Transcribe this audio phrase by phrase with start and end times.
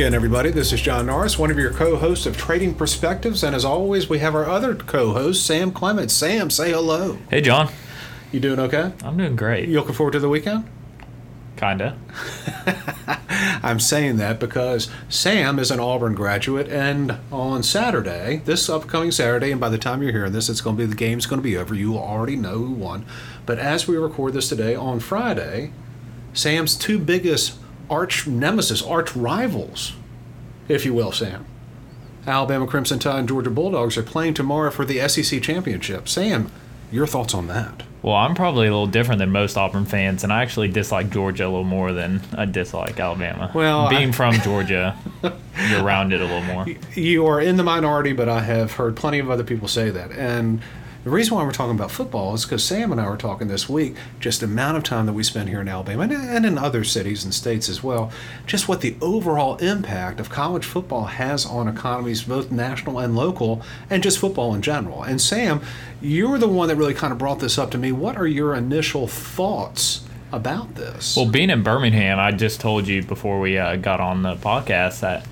[0.00, 0.50] Again, everybody.
[0.50, 4.20] This is John Norris, one of your co-hosts of Trading Perspectives, and as always, we
[4.20, 6.14] have our other co-host, Sam Clements.
[6.14, 7.18] Sam, say hello.
[7.28, 7.70] Hey, John.
[8.32, 8.94] You doing okay?
[9.04, 9.68] I'm doing great.
[9.68, 10.64] You looking forward to the weekend?
[11.58, 11.98] Kinda.
[13.62, 19.50] I'm saying that because Sam is an Auburn graduate, and on Saturday, this upcoming Saturday,
[19.50, 21.44] and by the time you're hearing this, it's going to be the game's going to
[21.44, 21.74] be over.
[21.74, 23.04] You already know who won.
[23.44, 25.72] But as we record this today, on Friday,
[26.32, 27.59] Sam's two biggest
[27.90, 29.92] arch nemesis, arch rivals,
[30.68, 31.44] if you will, Sam.
[32.26, 36.08] Alabama Crimson Tide and Georgia Bulldogs are playing tomorrow for the SEC championship.
[36.08, 36.50] Sam,
[36.92, 37.82] your thoughts on that?
[38.02, 41.44] Well, I'm probably a little different than most Auburn fans, and I actually dislike Georgia
[41.44, 43.50] a little more than I dislike Alabama.
[43.54, 44.96] Well, being I- from Georgia,
[45.68, 46.66] you're around it a little more.
[46.94, 50.12] You are in the minority, but I have heard plenty of other people say that.
[50.12, 50.60] And
[51.02, 53.68] the reason why we're talking about football is because Sam and I were talking this
[53.68, 56.84] week, just the amount of time that we spend here in Alabama and, in other
[56.84, 58.12] cities and states as well,
[58.46, 63.62] just what the overall impact of college football has on economies, both national and local,
[63.88, 65.02] and just football in general.
[65.02, 65.62] And Sam,
[66.02, 67.92] you're the one that really kind of brought this up to me.
[67.92, 71.16] What are your initial thoughts about this?
[71.16, 75.00] Well, being in Birmingham, I just told you before we uh, got on the podcast
[75.00, 75.24] that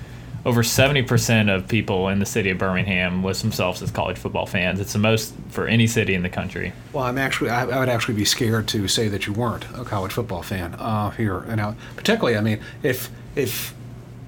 [0.45, 4.79] over 70% of people in the city of Birmingham list themselves as college football fans.
[4.79, 6.73] It's the most for any city in the country.
[6.93, 9.83] Well, I'm actually, I, I would actually be scared to say that you weren't a
[9.83, 13.73] college football fan uh, here, and now, particularly, I mean, if if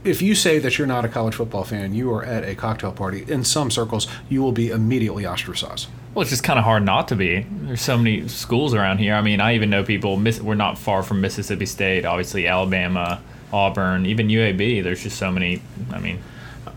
[0.03, 2.91] if you say that you're not a college football fan, you are at a cocktail
[2.91, 3.23] party.
[3.27, 5.87] In some circles, you will be immediately ostracized.
[6.13, 7.45] Well, it's just kind of hard not to be.
[7.49, 9.13] There's so many schools around here.
[9.13, 10.17] I mean, I even know people.
[10.17, 13.21] We're not far from Mississippi State, obviously Alabama,
[13.53, 14.83] Auburn, even UAB.
[14.83, 15.61] There's just so many.
[15.91, 16.19] I mean,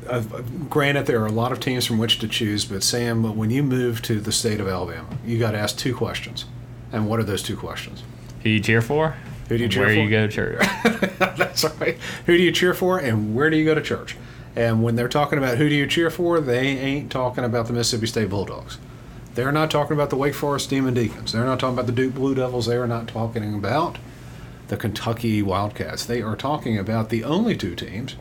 [0.09, 0.21] Uh,
[0.69, 3.63] granted, there are a lot of teams from which to choose, but Sam, when you
[3.63, 6.45] move to the state of Alabama, you got to ask two questions.
[6.93, 8.03] And what are those two questions?
[8.39, 9.15] who do you cheer for?
[9.49, 10.01] Who do you cheer Where for?
[10.01, 10.59] you go to church?
[11.19, 11.97] That's right.
[12.27, 14.17] Who do you cheer for, and where do you go to church?
[14.57, 17.73] And when they're talking about who do you cheer for, they ain't talking about the
[17.73, 18.79] Mississippi State Bulldogs.
[19.35, 21.33] They're not talking about the Wake Forest Demon Deacons.
[21.33, 22.67] They're not talking about the Duke Blue Devils.
[22.67, 23.99] They are not talking about
[24.69, 26.07] the Kentucky Wildcats.
[26.07, 28.17] They are talking about the only two teams,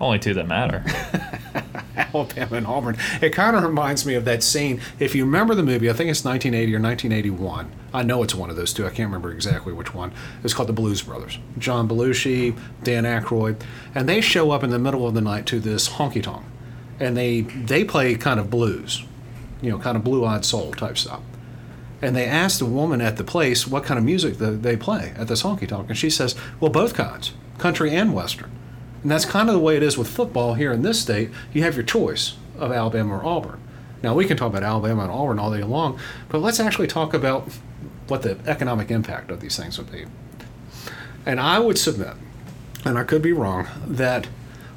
[0.00, 0.84] Only two that matter.
[1.96, 2.96] Alabama and Auburn.
[3.20, 4.80] It kind of reminds me of that scene.
[4.98, 7.70] If you remember the movie, I think it's 1980 or 1981.
[7.94, 8.84] I know it's one of those two.
[8.86, 10.12] I can't remember exactly which one.
[10.42, 11.38] It's called The Blues Brothers.
[11.58, 13.60] John Belushi, Dan Aykroyd,
[13.94, 16.44] and they show up in the middle of the night to this honky tonk,
[16.98, 19.04] and they they play kind of blues,
[19.60, 21.20] you know, kind of blue-eyed soul type stuff.
[22.02, 25.14] And they asked the woman at the place what kind of music the, they play
[25.16, 28.50] at this honky tonk, and she says, "Well, both kinds, country and western."
[29.02, 31.30] And that's kind of the way it is with football here in this state.
[31.52, 33.60] You have your choice of Alabama or Auburn.
[34.02, 35.98] Now, we can talk about Alabama and Auburn all day long,
[36.28, 37.48] but let's actually talk about
[38.08, 40.06] what the economic impact of these things would be.
[41.24, 42.14] And I would submit,
[42.84, 44.26] and I could be wrong, that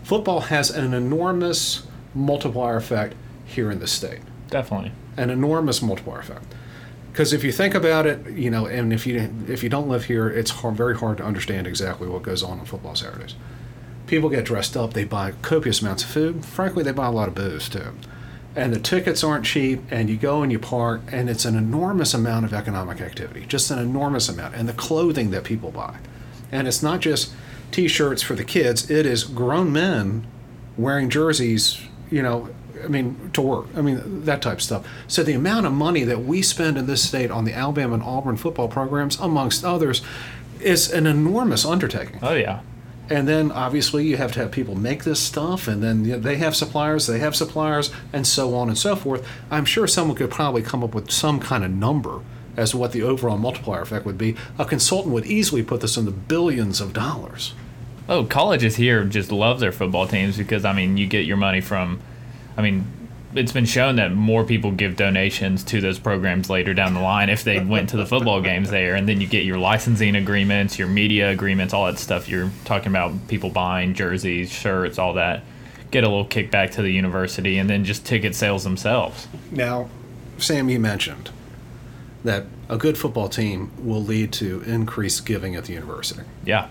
[0.04, 3.16] football has an enormous multiplier effect
[3.46, 4.92] here in the state Definitely.
[5.18, 6.54] an enormous multiplier effect.
[7.16, 10.04] Because if you think about it, you know, and if you if you don't live
[10.04, 13.36] here, it's hard, very hard to understand exactly what goes on on football Saturdays.
[14.06, 16.44] People get dressed up, they buy copious amounts of food.
[16.44, 17.94] Frankly, they buy a lot of booze too.
[18.54, 22.14] And the tickets aren't cheap, and you go and you park, and it's an enormous
[22.14, 24.54] amount of economic activity, just an enormous amount.
[24.54, 26.00] And the clothing that people buy.
[26.52, 27.32] And it's not just
[27.72, 30.28] t shirts for the kids, it is grown men
[30.78, 31.80] wearing jerseys,
[32.12, 32.50] you know,
[32.84, 33.68] I mean, to work.
[33.76, 34.88] I mean, that type of stuff.
[35.08, 38.04] So the amount of money that we spend in this state on the Alabama and
[38.04, 40.02] Auburn football programs, amongst others,
[40.60, 42.20] is an enormous undertaking.
[42.22, 42.62] Oh yeah.
[43.10, 46.20] And then obviously you have to have people make this stuff, and then you know,
[46.20, 49.28] they have suppliers, they have suppliers, and so on and so forth.
[49.52, 52.22] I'm sure someone could probably come up with some kind of number
[52.58, 54.36] as to what the overall multiplier effect would be.
[54.58, 57.54] A consultant would easily put this in the billions of dollars.
[58.08, 61.62] Oh, colleges here just love their football teams because I mean, you get your money
[61.62, 62.00] from.
[62.58, 62.86] I mean,
[63.34, 67.30] it's been shown that more people give donations to those programs later down the line
[67.30, 70.80] if they went to the football games there, and then you get your licensing agreements,
[70.80, 72.30] your media agreements, all that stuff.
[72.30, 75.44] You're talking about people buying jerseys, shirts, all that.
[75.92, 79.28] Get a little kickback to the university, and then just ticket sales themselves.
[79.52, 79.90] Now,
[80.38, 81.30] Sam, you mentioned
[82.24, 86.24] that a good football team will lead to increased giving at the university.
[86.46, 86.70] Yeah.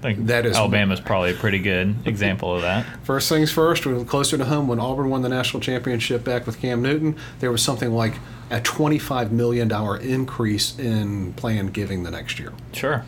[0.00, 2.86] Think That is- Alabama's probably a pretty good example of that.
[3.02, 4.68] First things first, we're closer to home.
[4.68, 8.14] When Auburn won the national championship back with Cam Newton, there was something like
[8.50, 13.04] a $25 million increase in planned giving the next year Sure.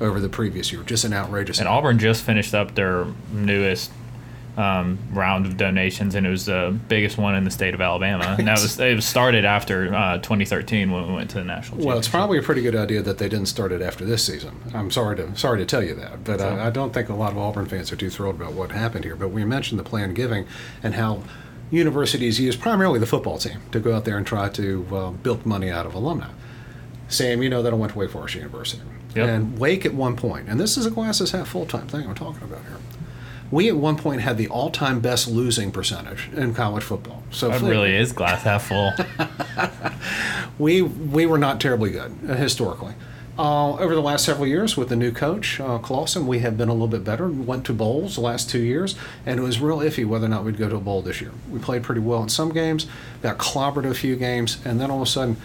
[0.00, 0.82] over the previous year.
[0.82, 1.78] Just an outrageous And amount.
[1.84, 3.90] Auburn just finished up their newest
[4.56, 8.36] um, round of donations, and it was the biggest one in the state of Alabama.
[8.38, 11.84] And that was it was started after uh, 2013 when we went to the national.
[11.84, 14.60] Well, it's probably a pretty good idea that they didn't start it after this season.
[14.74, 17.32] I'm sorry to sorry to tell you that, but I, I don't think a lot
[17.32, 19.16] of Auburn fans are too thrilled about what happened here.
[19.16, 20.46] But we mentioned the planned giving
[20.82, 21.22] and how
[21.70, 25.46] universities use primarily the football team to go out there and try to uh, bilk
[25.46, 26.28] money out of alumni.
[27.08, 28.82] Sam, you know that I went to Wake Forest University,
[29.14, 29.28] Yep.
[29.28, 32.14] and Wake at one point, and this is a glasses half full time thing I'm
[32.14, 32.76] talking about here.
[33.52, 37.22] We at one point had the all time best losing percentage in college football.
[37.30, 38.92] So That if- really is glass half full.
[40.58, 42.94] we we were not terribly good uh, historically.
[43.38, 46.68] Uh, over the last several years, with the new coach uh, Clawson, we have been
[46.68, 47.28] a little bit better.
[47.28, 48.94] We went to bowls the last two years,
[49.24, 51.30] and it was real iffy whether or not we'd go to a bowl this year.
[51.50, 52.86] We played pretty well in some games,
[53.22, 55.38] got clobbered a few games, and then all of a sudden,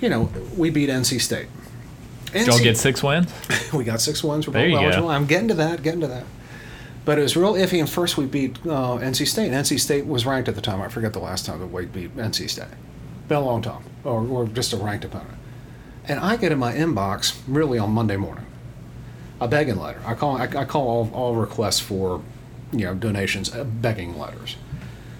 [0.00, 1.46] you know, we beat NC State.
[2.32, 3.32] Did y'all get six wins?
[3.72, 4.46] we got six wins.
[4.48, 4.82] We're There you go.
[4.82, 5.08] eligible.
[5.08, 5.82] I'm getting to that.
[5.82, 6.24] Getting to that.
[7.08, 7.80] But it was real iffy.
[7.80, 9.50] And first we beat uh, NC State.
[9.50, 10.82] NC State was ranked at the time.
[10.82, 12.66] I forget the last time that we beat NC State.
[13.28, 15.38] Been a long time, or, or just a ranked opponent.
[16.04, 18.44] And I get in my inbox really on Monday morning
[19.40, 20.02] a begging letter.
[20.04, 22.22] I call I, I call all, all requests for
[22.72, 24.56] you know donations uh, begging letters.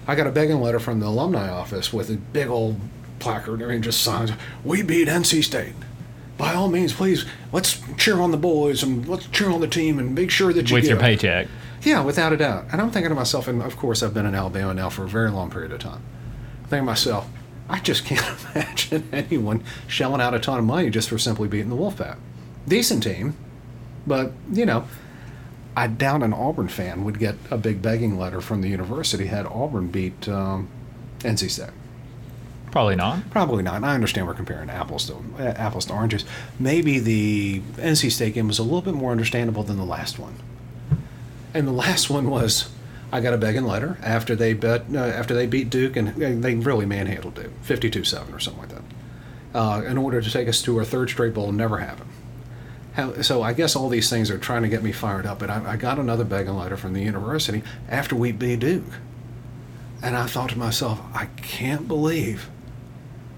[0.05, 2.79] I got a begging letter from the alumni office with a big old
[3.17, 4.31] placard and just signs,
[4.63, 5.73] "We beat NC State."
[6.37, 9.97] By all means, please let's cheer on the boys and let's cheer on the team
[9.97, 11.47] and make sure that you With your give." paycheck.
[11.81, 12.65] Yeah, without a doubt.
[12.71, 15.07] And I'm thinking to myself, and of course I've been in Alabama now for a
[15.07, 16.01] very long period of time.
[16.63, 17.29] I'm thinking to myself,
[17.69, 21.69] I just can't imagine anyone shelling out a ton of money just for simply beating
[21.69, 22.17] the Wolfpack.
[22.67, 23.35] Decent team,
[24.05, 24.85] but you know,
[25.75, 29.45] I doubt an Auburn fan would get a big begging letter from the university had
[29.45, 30.67] Auburn beat um,
[31.19, 31.69] NC State.
[32.71, 33.29] Probably not.
[33.31, 33.75] Probably not.
[33.75, 36.25] And I understand we're comparing apples to uh, apples to oranges.
[36.59, 40.35] Maybe the NC State game was a little bit more understandable than the last one.
[41.53, 42.69] And the last one was,
[43.11, 46.41] I got a begging letter after they bet uh, after they beat Duke and uh,
[46.41, 48.83] they really manhandled Duke, fifty-two-seven or something like that.
[49.51, 52.11] Uh, in order to take us to our third straight bowl, never happened.
[52.93, 55.39] How, so I guess all these things are trying to get me fired up.
[55.39, 58.83] But I, I got another begging letter from the university after we beat Duke,
[60.03, 62.47] and I thought to myself, I can't believe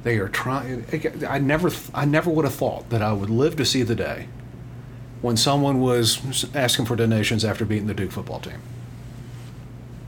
[0.03, 0.85] they are trying.
[1.25, 4.27] I never, I never would have thought that I would live to see the day
[5.21, 8.59] when someone was asking for donations after beating the Duke football team.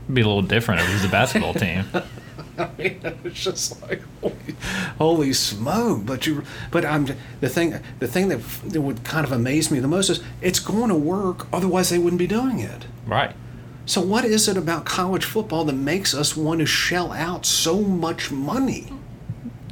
[0.04, 1.84] It'd be a little different if it was a basketball team.
[2.58, 4.56] I mean, it's just like holy,
[4.98, 6.06] holy smoke!
[6.06, 7.06] But you, but I'm
[7.40, 7.80] the thing.
[7.98, 10.94] The thing that, that would kind of amaze me the most is it's going to
[10.94, 11.48] work.
[11.52, 12.86] Otherwise, they wouldn't be doing it.
[13.06, 13.34] Right.
[13.86, 17.82] So, what is it about college football that makes us want to shell out so
[17.82, 18.88] much money?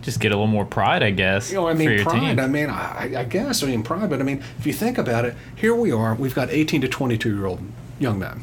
[0.02, 2.20] Just get a little more pride, I guess, You know, I for mean, your pride.
[2.20, 2.40] team.
[2.40, 5.24] I mean, I, I guess I mean pride, but I mean, if you think about
[5.24, 6.14] it, here we are.
[6.14, 7.60] We've got 18 to 22 year old
[7.98, 8.42] young men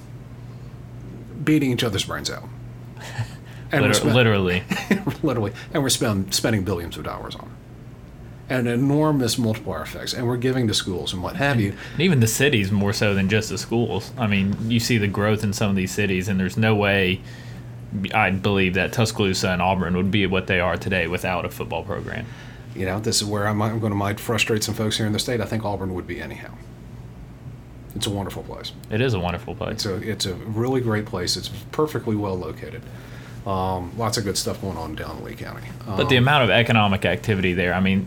[1.44, 2.44] beating each other's brains out.
[3.72, 4.64] And Liter- spend- literally.
[5.22, 7.44] literally, and we're spend, spending billions of dollars on
[8.50, 11.76] it, and enormous multiplier effects, and we're giving to schools and what have you.
[11.94, 14.12] And even the cities more so than just the schools.
[14.18, 17.22] I mean, you see the growth in some of these cities, and there's no way
[18.14, 21.84] I believe that Tuscaloosa and Auburn would be what they are today without a football
[21.84, 22.26] program.
[22.76, 25.14] You know, this is where I'm, I'm going to might frustrate some folks here in
[25.14, 25.42] the state.
[25.42, 26.54] I think Auburn would be anyhow.
[27.96, 28.72] It's a wonderful place.
[28.92, 29.74] It is a wonderful place.
[29.74, 31.36] It's a it's a really great place.
[31.36, 32.84] It's perfectly well located.
[33.48, 35.68] Um, lots of good stuff going on down in Lee County.
[35.88, 38.06] Um, But the amount of economic activity there, I mean,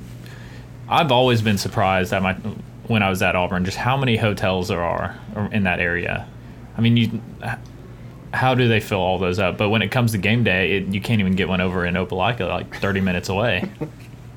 [0.88, 2.34] I've always been surprised at my
[2.86, 5.18] when I was at Auburn just how many hotels there are
[5.50, 6.28] in that area.
[6.76, 7.20] I mean, you
[8.32, 9.58] how do they fill all those up?
[9.58, 11.94] But when it comes to game day, it, you can't even get one over in
[11.94, 13.70] Opelika, like 30 minutes away.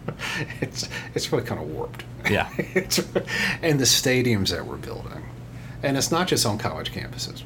[0.61, 2.03] it's it's really kind of warped.
[2.29, 2.49] Yeah.
[2.57, 2.99] it's,
[3.61, 5.23] and the stadiums that we're building,
[5.83, 7.43] and it's not just on college campuses.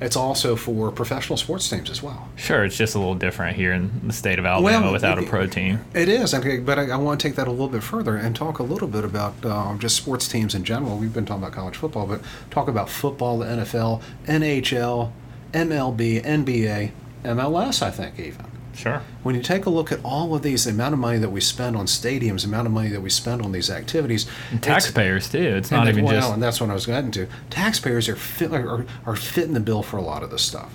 [0.00, 2.28] It's also for professional sports teams as well.
[2.34, 5.22] Sure, it's just a little different here in the state of Alabama Well, without a
[5.22, 5.84] pro team.
[5.94, 8.34] It is, okay, but I, I want to take that a little bit further and
[8.34, 10.98] talk a little bit about uh, just sports teams in general.
[10.98, 12.20] We've been talking about college football, but
[12.50, 15.12] talk about football, the NFL, NHL,
[15.52, 16.90] MLB, NBA,
[17.24, 17.82] MLS.
[17.82, 19.02] I think even Sure.
[19.22, 21.40] when you take a look at all of these, the amount of money that we
[21.42, 25.28] spend on stadiums, the amount of money that we spend on these activities, it's- Taxpayers
[25.30, 25.38] too.
[25.38, 27.26] It's and not even well, just and that's what I was getting to.
[27.50, 30.72] Taxpayers are, fit, are are fitting the bill for a lot of this stuff,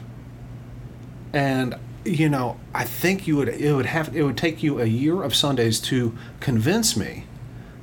[1.34, 4.86] and you know I think you would it would have it would take you a
[4.86, 7.26] year of Sundays to convince me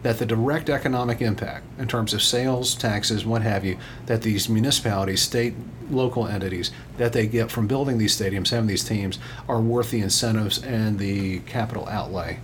[0.05, 4.51] that the direct economic impact in terms of sales, taxes, what have you, that these
[4.51, 5.55] municipalities, state,
[5.91, 9.19] local entities, that they get from building these stadiums, having these teams,
[9.49, 12.39] are worth the incentives and the capital outlay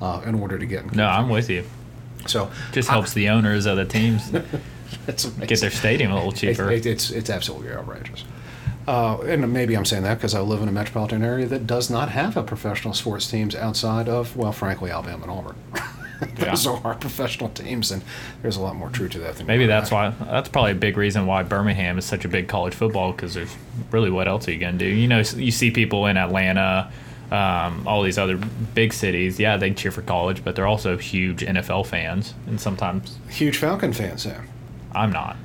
[0.00, 0.90] uh, in order to get.
[0.94, 1.06] no.
[1.06, 1.64] I'm with you.
[2.26, 4.30] So Just I- helps the owners of the teams
[5.46, 6.70] get their stadium a little cheaper.
[6.70, 8.24] It, it, it's it's absolutely outrageous.
[8.88, 11.90] Uh, and maybe I'm saying that because I live in a metropolitan area that does
[11.90, 15.56] not have a professional sports teams outside of, well, frankly, Alabama and Auburn.
[16.36, 16.72] Those Yeah.
[16.72, 18.02] are our professional teams, and
[18.42, 20.10] there's a lot more true to that than Maybe that's why.
[20.20, 23.54] That's probably a big reason why Birmingham is such a big college football because there's
[23.90, 24.86] really what else are you gonna do?
[24.86, 26.90] You know, you see people in Atlanta,
[27.30, 28.36] um, all these other
[28.74, 29.38] big cities.
[29.40, 33.92] Yeah, they cheer for college, but they're also huge NFL fans, and sometimes Huge Falcon
[33.92, 34.22] fans.
[34.22, 34.48] Sam.
[34.94, 35.36] I'm not.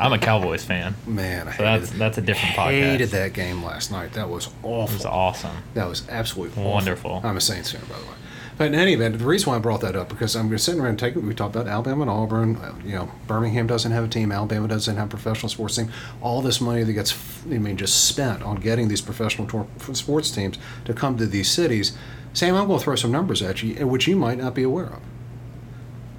[0.00, 0.94] I'm a Cowboys fan.
[1.06, 2.80] Man, I So that's that's a different podcast.
[2.90, 4.12] hated that game last night.
[4.14, 4.90] That was awful.
[4.90, 5.56] It was awesome.
[5.74, 6.72] That was absolutely awful.
[6.72, 7.20] Wonderful.
[7.24, 8.12] I'm a Saints fan, by the way.
[8.58, 10.98] But in any event, the reason why I brought that up because I'm sitting around
[10.98, 11.24] taking.
[11.24, 12.56] We talked about Alabama and Auburn.
[12.56, 14.32] uh, You know, Birmingham doesn't have a team.
[14.32, 15.90] Alabama doesn't have a professional sports team.
[16.20, 17.14] All this money that gets,
[17.46, 21.48] I mean, just spent on getting these professional tor- sports teams to come to these
[21.48, 21.96] cities.
[22.32, 24.86] Sam, I'm going to throw some numbers at you, which you might not be aware
[24.86, 25.00] of.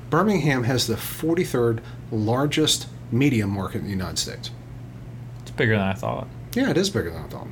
[0.09, 4.49] Birmingham has the 43rd largest media market in the United States.
[5.41, 6.27] It's bigger than I thought.
[6.53, 7.47] Yeah, it is bigger than I thought.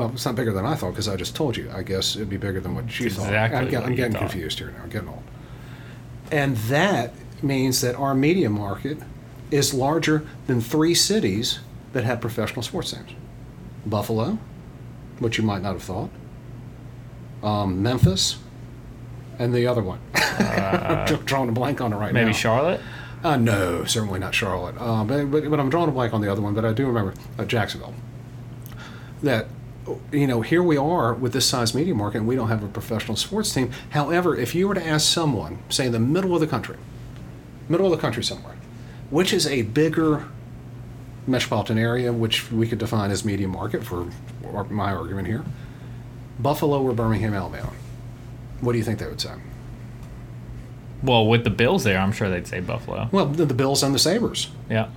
[0.00, 1.70] Well, it's not bigger than I thought because I just told you.
[1.74, 3.24] I guess it'd be bigger than what you It's thought.
[3.26, 4.20] exactly I'm, get- I'm getting thought.
[4.20, 4.82] confused here now.
[4.82, 5.22] I'm getting old.
[6.32, 8.96] And that means that our media market
[9.50, 11.60] is larger than three cities
[11.92, 13.10] that have professional sports teams
[13.84, 14.38] Buffalo,
[15.18, 16.08] which you might not have thought,
[17.42, 18.38] um, Memphis,
[19.38, 20.00] and the other one.
[20.14, 22.20] I'm drawing a blank on it right now.
[22.20, 22.80] Uh, Maybe Charlotte.
[23.22, 24.76] Uh, no, certainly not Charlotte.
[24.78, 26.86] Uh, but, but, but I'm drawing a blank on the other one, but I do
[26.86, 27.92] remember uh, Jacksonville.
[29.22, 29.46] That,
[30.12, 32.68] you know, here we are with this size media market, and we don't have a
[32.68, 33.70] professional sports team.
[33.90, 36.76] However, if you were to ask someone, say in the middle of the country,
[37.68, 38.56] middle of the country somewhere,
[39.10, 40.28] which is a bigger
[41.26, 44.10] metropolitan area, which we could define as media market for
[44.68, 45.44] my argument here,
[46.38, 47.72] Buffalo or Birmingham, Alabama,
[48.60, 49.34] what do you think they would say?
[51.02, 53.08] Well, with the Bills there, I'm sure they'd say Buffalo.
[53.10, 54.48] Well, the, the Bills and the Sabres.
[54.68, 54.88] Yeah.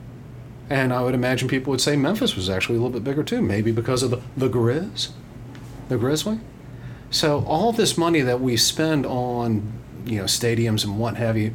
[0.69, 3.41] And I would imagine people would say Memphis was actually a little bit bigger too,
[3.41, 5.09] maybe because of the, the Grizz,
[5.89, 6.39] the Grizzly.
[7.11, 9.71] So all this money that we spend on,
[10.05, 11.53] you know, stadiums and what have you,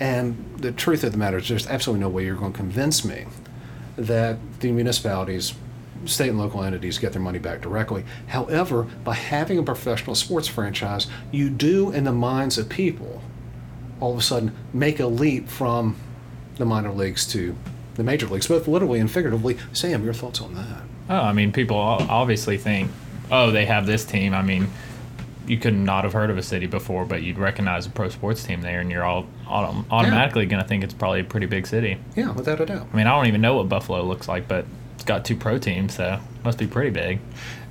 [0.00, 3.04] and the truth of the matter is there's absolutely no way you're going to convince
[3.04, 3.26] me
[3.96, 5.54] that the municipalities,
[6.04, 8.04] state and local entities get their money back directly.
[8.28, 13.22] However, by having a professional sports franchise, you do in the minds of people
[14.00, 15.96] all of a sudden make a leap from
[16.56, 17.56] the minor leagues to
[17.98, 19.58] the major leagues, both literally and figuratively.
[19.74, 20.82] Sam, your thoughts on that?
[21.10, 22.90] Oh, I mean, people obviously think,
[23.30, 24.32] oh, they have this team.
[24.32, 24.68] I mean,
[25.46, 28.44] you could not have heard of a city before, but you'd recognize a pro sports
[28.44, 31.66] team there, and you're all autom- automatically going to think it's probably a pretty big
[31.66, 31.98] city.
[32.16, 32.86] Yeah, without a doubt.
[32.92, 34.64] I mean, I don't even know what Buffalo looks like, but
[34.94, 37.18] it's got two pro teams, so must be pretty big.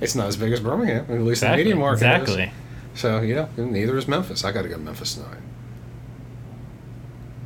[0.00, 1.62] It's not as big as Birmingham, at least Exactly.
[1.64, 1.96] the media market.
[1.96, 2.02] is.
[2.02, 2.52] exactly.
[2.94, 4.44] So yeah, neither is Memphis.
[4.44, 5.38] I got to go to Memphis tonight.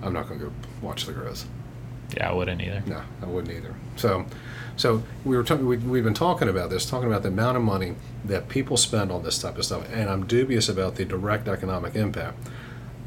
[0.02, 1.44] I'm not going to go watch the Grizz.
[2.16, 2.82] Yeah, I wouldn't either.
[2.86, 3.74] No, I wouldn't either.
[3.96, 4.26] So,
[4.76, 5.66] so we were talking.
[5.66, 9.10] We, we've been talking about this, talking about the amount of money that people spend
[9.10, 12.38] on this type of stuff, and I'm dubious about the direct economic impact.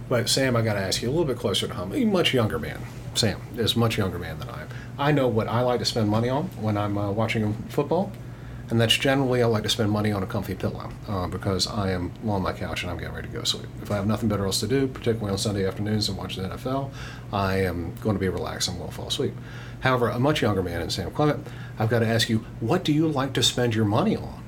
[0.08, 1.94] But Sam, I got to ask you a little bit closer to home.
[1.94, 2.80] A much younger man.
[3.16, 4.68] Sam is much younger man than I am.
[4.98, 8.12] I know what I like to spend money on when I'm uh, watching football,
[8.70, 11.92] and that's generally I like to spend money on a comfy pillow uh, because I
[11.92, 13.68] am on my couch and I'm getting ready to go to sleep.
[13.82, 16.44] If I have nothing better else to do, particularly on Sunday afternoons and watch the
[16.44, 16.92] NFL,
[17.32, 19.34] I am going to be relaxed and will fall asleep.
[19.82, 21.46] However, a much younger man in Sam Clement,
[21.78, 24.42] I've got to ask you, what do you like to spend your money on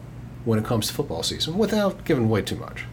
[0.46, 2.86] when it comes to football season without giving away too much?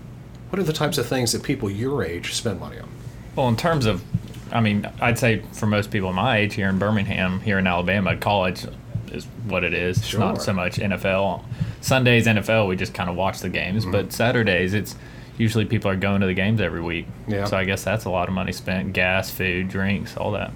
[0.50, 2.88] What are the types of things that people your age spend money on?
[3.34, 4.04] Well, in terms of,
[4.52, 8.16] I mean, I'd say for most people my age here in Birmingham, here in Alabama,
[8.16, 8.66] college
[9.14, 9.98] is what it is.
[9.98, 11.44] It's not so much NFL.
[11.80, 13.92] Sundays, NFL, we just kind of watch the games, Mm-hmm.
[13.92, 14.96] but Saturdays, it's
[15.38, 17.06] usually people are going to the games every week.
[17.26, 17.44] Yeah.
[17.46, 20.52] So I guess that's a lot of money spent gas, food, drinks, all that.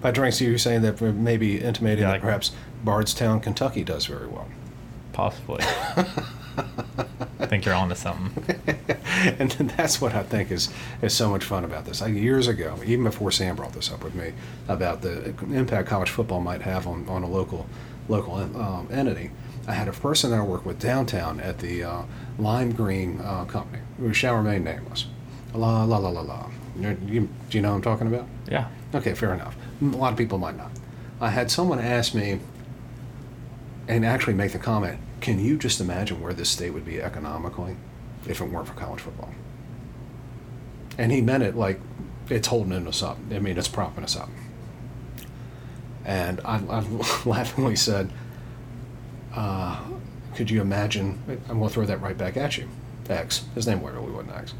[0.00, 2.52] By drinks, you're saying that maybe intimating Yeah, that like- perhaps
[2.84, 4.46] Bardstown, Kentucky does very well.
[5.12, 5.62] Possibly.
[7.46, 8.58] I think you're on to something.
[9.38, 10.68] and that's what I think is,
[11.00, 12.02] is so much fun about this.
[12.02, 14.32] I, years ago, even before Sam brought this up with me
[14.68, 17.66] about the impact college football might have on, on a local
[18.08, 19.30] local um, entity,
[19.66, 22.02] I had a person that I worked with downtown at the uh,
[22.38, 25.06] Lime Green uh, Company, who shall remain nameless.
[25.54, 26.50] La la la la la.
[26.78, 28.26] You, you, do you know what I'm talking about?
[28.50, 28.68] Yeah.
[28.94, 29.56] Okay, fair enough.
[29.80, 30.70] A lot of people might not.
[31.20, 32.40] I had someone ask me
[33.88, 37.76] and actually make the comment can you just imagine where this state would be economically
[38.28, 39.30] if it weren't for college football?
[40.98, 41.80] And he meant it like
[42.28, 43.18] it's holding us up.
[43.30, 44.28] I mean, it's propping us up.
[46.04, 46.80] And I, I
[47.24, 48.10] laughingly said,
[49.34, 49.80] uh,
[50.34, 51.20] could you imagine?
[51.48, 52.68] I'm going to throw that right back at you.
[53.08, 53.44] X.
[53.54, 54.54] His name really wasn't X.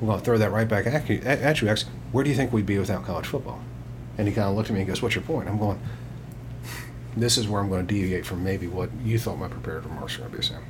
[0.00, 1.84] I'm going to throw that right back at you, at you, X.
[2.12, 3.60] Where do you think we'd be without college football?
[4.16, 5.48] And he kind of looked at me and goes, What's your point?
[5.48, 5.80] I'm going,
[7.16, 10.16] this is where I'm going to deviate from maybe what you thought my prepared remarks
[10.16, 10.64] were going to be, Sam.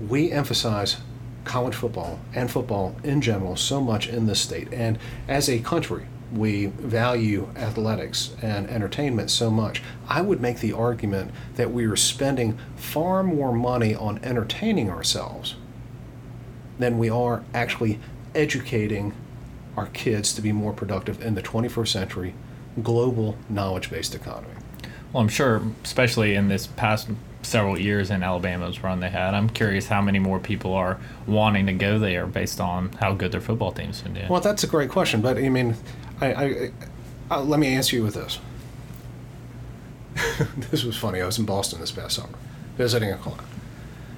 [0.00, 0.98] We emphasize
[1.44, 4.98] college football and football in general so much in this state, and
[5.28, 9.82] as a country, we value athletics and entertainment so much.
[10.08, 15.54] I would make the argument that we are spending far more money on entertaining ourselves
[16.78, 18.00] than we are actually
[18.34, 19.14] educating
[19.76, 22.34] our kids to be more productive in the 21st century
[22.82, 24.55] global knowledge based economy.
[25.12, 27.08] Well, I'm sure, especially in this past
[27.42, 31.66] several years in Alabama's run they had, I'm curious how many more people are wanting
[31.66, 34.28] to go there based on how good their football team's been doing.
[34.28, 35.76] Well, that's a great question, but I mean,
[36.20, 36.70] I, I,
[37.30, 38.38] I let me answer you with this.
[40.70, 41.20] this was funny.
[41.20, 42.38] I was in Boston this past summer,
[42.76, 43.42] visiting a client,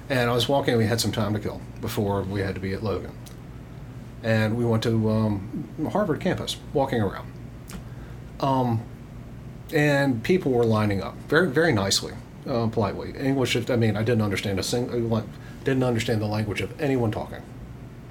[0.09, 0.75] and I was walking.
[0.77, 3.11] We had some time to kill before we had to be at Logan,
[4.23, 7.31] and we went to um, Harvard campus, walking around.
[8.39, 8.81] Um,
[9.73, 12.13] and people were lining up very, very nicely,
[12.47, 13.13] uh, politely.
[13.17, 13.55] English.
[13.69, 15.27] I mean, I didn't understand a single,
[15.63, 17.41] didn't understand the language of anyone talking.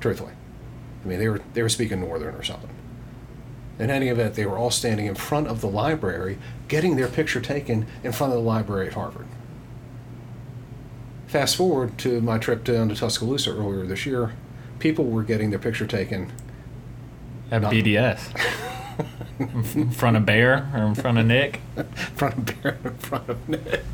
[0.01, 0.33] Truthfully,
[1.05, 2.71] I mean, they were they were speaking Northern or something.
[3.79, 7.41] In any event, they were all standing in front of the library, getting their picture
[7.41, 9.27] taken in front of the library at Harvard.
[11.29, 14.33] Fast forward to my trip down to Tuscaloosa earlier this year,
[14.79, 16.33] people were getting their picture taken
[17.51, 18.65] at not- BDS.
[19.39, 21.61] in front of Bear or in front of Nick.
[21.77, 21.85] in
[22.17, 23.85] front of Bear, in front of Nick.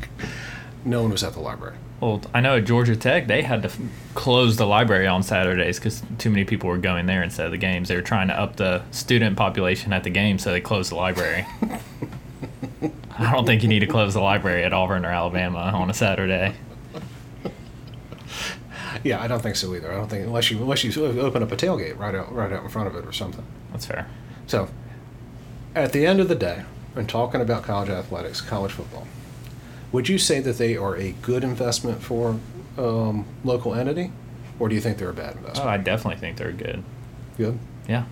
[0.83, 1.75] No one was at the library.
[1.99, 3.79] Well, I know at Georgia Tech they had to f-
[4.13, 7.57] close the library on Saturdays because too many people were going there instead of the
[7.57, 7.87] games.
[7.87, 10.95] They were trying to up the student population at the game, so they closed the
[10.95, 11.45] library.
[13.17, 15.93] I don't think you need to close the library at Auburn or Alabama on a
[15.93, 16.53] Saturday.
[19.03, 19.91] Yeah, I don't think so either.
[19.91, 22.63] I don't think unless you unless you open up a tailgate right out right out
[22.63, 23.43] in front of it or something.
[23.71, 24.07] That's fair.
[24.47, 24.67] So,
[25.75, 29.07] at the end of the day, when talking about college athletics, college football,
[29.91, 32.39] would you say that they are a good investment for
[32.77, 34.11] um, local entity,
[34.59, 35.69] or do you think they're a bad Oh, investment?
[35.69, 36.83] I definitely think they're good.
[37.37, 37.59] Good.
[37.87, 38.05] Yeah.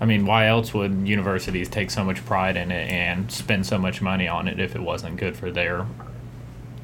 [0.00, 3.78] I mean, why else would universities take so much pride in it and spend so
[3.78, 5.86] much money on it if it wasn't good for their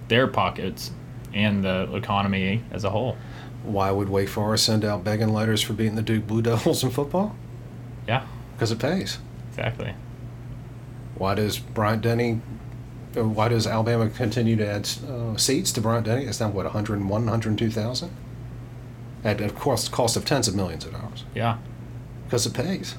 [0.08, 0.90] their pockets
[1.34, 3.16] and the economy as a whole?
[3.64, 6.90] Why would Wake Forest send out begging letters for beating the Duke Blue Devils in
[6.90, 7.36] football?
[8.08, 9.18] Yeah, Because it pays.
[9.52, 9.94] Exactly.
[11.16, 12.40] Why does Bryant Denny?
[13.14, 16.24] Why does Alabama continue to add uh, seats to Bryant Denny?
[16.24, 18.10] It's now what 101, 102,000
[19.24, 21.58] at a cost cost of tens of millions of dollars Yeah.
[22.24, 22.96] because it pays.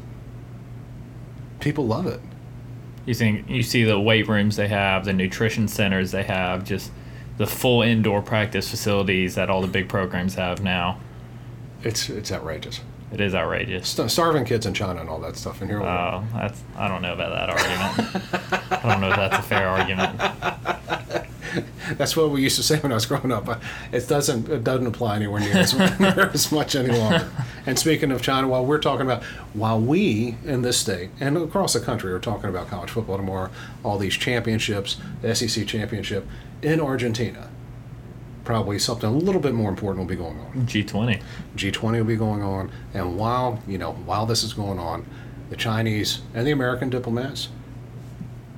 [1.60, 2.20] People love it.
[3.06, 6.92] You think you see the weight rooms they have, the nutrition centers they have, just
[7.38, 11.00] the full indoor practice facilities that all the big programs have now.
[11.84, 12.80] It's it's outrageous.
[13.14, 13.90] It is outrageous.
[13.90, 15.62] St- starving kids in China and all that stuff.
[15.62, 15.82] in here.
[15.82, 18.72] Oh, that's I don't know about that argument.
[18.72, 20.20] I don't know if that's a fair argument.
[21.98, 23.48] That's what we used to say when I was growing up.
[23.92, 27.30] It doesn't it doesn't apply anywhere near as, near as much any longer.
[27.68, 29.22] And speaking of China, while we're talking about
[29.54, 33.52] while we in this state and across the country are talking about college football tomorrow,
[33.84, 36.26] all these championships, the SEC championship
[36.64, 37.50] in Argentina,
[38.44, 40.66] probably something a little bit more important will be going on.
[40.68, 41.22] G twenty.
[41.56, 45.06] G20 will be going on, and while you know while this is going on,
[45.50, 47.50] the Chinese and the American diplomats,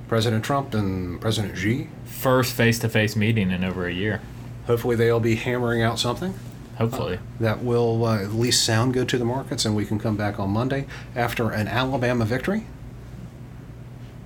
[0.07, 4.21] President Trump and President Xi, First face to face meeting in over a year.
[4.67, 6.33] hopefully they'll be hammering out something
[6.77, 7.19] Hopefully.
[7.39, 10.39] that will uh, at least sound good to the markets, and we can come back
[10.39, 12.65] on Monday after an Alabama victory,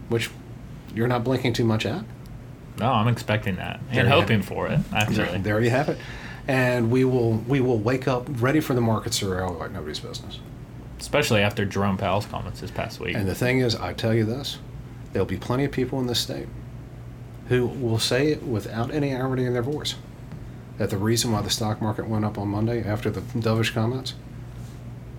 [0.09, 0.29] which
[0.95, 2.03] you're not blinking too much at.
[2.79, 4.79] No, I'm expecting that There and hoping for it.
[4.93, 5.97] Actually, There you have it.
[6.47, 9.99] And we will we will wake up ready for the markets to rally like nobody's
[9.99, 10.39] business.
[10.99, 13.15] especially after Jerome Powell's comments this past week.
[13.15, 14.57] And the thing is, I tell you this,
[15.13, 16.47] there'll be plenty of people in this state
[17.49, 19.95] who will say it without any irony in their voice
[20.77, 24.13] that the reason why the stock market went up on Monday after the dovish comments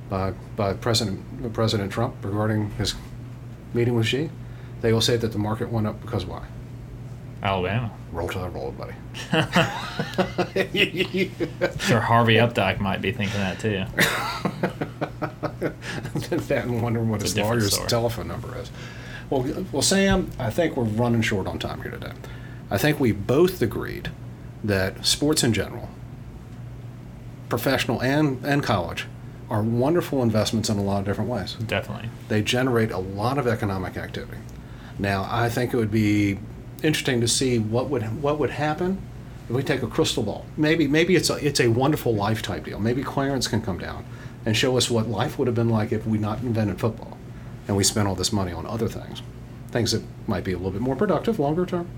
[0.09, 2.95] by by President President Trump regarding his
[3.75, 4.31] meeting with Xi,
[4.81, 6.45] they will say that the market went up because why?
[7.43, 7.91] Alabama.
[8.13, 8.93] Roll to the roll, buddy.
[11.81, 13.85] Sure, Harvey Updike might be thinking that too.
[15.61, 17.89] that and wondering what It's his lawyer's story.
[17.89, 18.71] telephone number is.
[19.31, 22.13] Well, well, Sam, I think we're running short on time here today.
[22.71, 24.11] I think we both agreed
[24.65, 25.89] that sports in general,
[27.49, 29.07] professional and, and college,
[29.49, 31.55] are wonderful investments in a lot of different ways.
[31.55, 32.11] Definitely.
[32.29, 34.39] They generate a lot of economic activity.
[34.99, 36.39] Now, I think it would be
[36.83, 39.01] interesting to see what would what would happen
[39.49, 40.45] if we take a crystal ball.
[40.57, 42.79] Maybe maybe it's a it's a wonderful life type deal.
[42.81, 44.05] Maybe Clarence can come down
[44.47, 47.19] and show us what life would have been like if we not invented football
[47.69, 49.23] and we spent all this money on other things.
[49.71, 51.89] things that might be a little bit more productive longer term.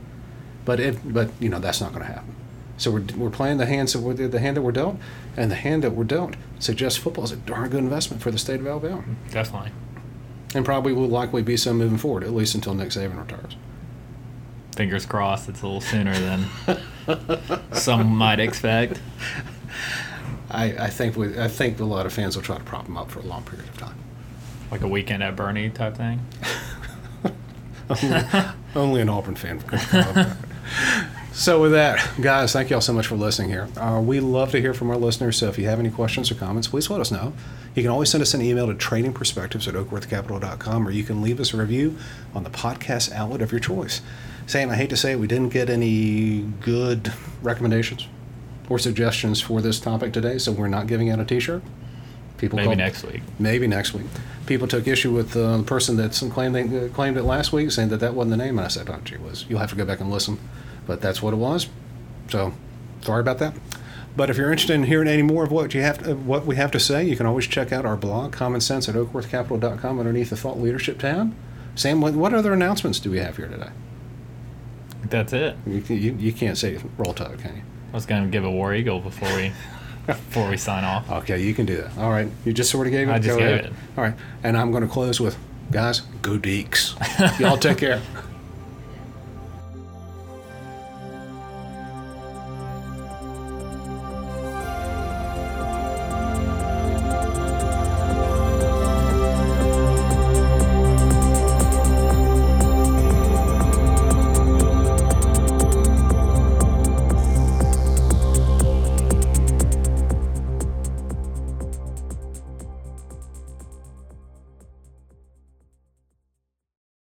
[0.64, 2.34] But it, but you know that's not going to happen.
[2.76, 4.96] So we're, we're playing the hands that the hand that we're dealt,
[5.36, 8.38] and the hand that we're dealt suggests football is a darn good investment for the
[8.38, 9.70] state of Alabama, Definitely.
[10.54, 13.56] and probably will likely be so moving forward, at least until Nick Saban retires.
[14.76, 16.46] Fingers crossed it's a little sooner than
[17.72, 19.00] some might expect.
[20.50, 22.96] I, I think we, I think a lot of fans will try to prop him
[22.96, 23.98] up for a long period of time.
[24.70, 26.20] Like a weekend at Bernie type thing.
[27.90, 28.24] only,
[28.74, 30.36] only an Auburn fan could come up.
[31.34, 33.66] So with that, guys, thank you all so much for listening here.
[33.78, 36.34] Uh, we love to hear from our listeners, so if you have any questions or
[36.34, 37.32] comments, please let us know.
[37.74, 41.40] You can always send us an email to tradingperspectives at oakworthcapital.com, or you can leave
[41.40, 41.96] us a review
[42.34, 44.02] on the podcast outlet of your choice.
[44.46, 48.06] Sam, I hate to say it, we didn't get any good recommendations
[48.68, 51.62] or suggestions for this topic today, so we're not giving out a T-shirt.
[52.38, 53.22] People Maybe called- next week.
[53.38, 54.06] Maybe next week.
[54.46, 57.70] People took issue with uh, the person that claimed they, uh, claimed it last week,
[57.70, 59.76] saying that that wasn't the name, and I said, "Oh, gee whiz, you'll have to
[59.76, 60.38] go back and listen."
[60.84, 61.68] But that's what it was.
[62.28, 62.52] So,
[63.02, 63.54] sorry about that.
[64.16, 66.56] But if you're interested in hearing any more of what you have, to, what we
[66.56, 70.30] have to say, you can always check out our blog, Common Sense at OakworthCapital.com, underneath
[70.30, 71.32] the Thought Leadership tab.
[71.76, 73.70] Sam, what, what other announcements do we have here today?
[75.08, 75.56] That's it.
[75.66, 77.62] You, you, you can't say roll tide, can you?
[77.92, 79.52] I was gonna give a war eagle before we
[80.06, 81.10] before we sign off.
[81.10, 81.96] Okay, you can do that.
[81.98, 83.12] All right, you just sort of gave it.
[83.12, 83.64] I just Go gave ahead.
[83.66, 83.72] it.
[83.96, 85.36] All right, and I'm going to close with,
[85.70, 87.38] guys, go Deacs.
[87.40, 88.00] Y'all take care.